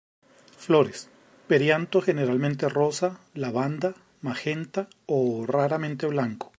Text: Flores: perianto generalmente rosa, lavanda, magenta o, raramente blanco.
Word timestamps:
Flores: 0.57 1.09
perianto 1.47 2.01
generalmente 2.01 2.67
rosa, 2.69 3.19
lavanda, 3.35 3.93
magenta 4.21 4.87
o, 5.05 5.45
raramente 5.45 6.07
blanco. 6.07 6.49